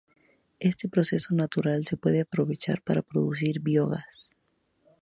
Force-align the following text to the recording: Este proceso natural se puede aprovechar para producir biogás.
Este 0.59 0.89
proceso 0.89 1.35
natural 1.35 1.85
se 1.85 1.95
puede 1.95 2.21
aprovechar 2.21 2.81
para 2.81 3.03
producir 3.03 3.59
biogás. 3.59 4.35